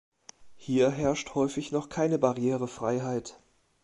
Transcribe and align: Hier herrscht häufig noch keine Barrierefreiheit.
Hier 0.55 0.89
herrscht 0.89 1.35
häufig 1.35 1.71
noch 1.71 1.87
keine 1.87 2.17
Barrierefreiheit. 2.17 3.39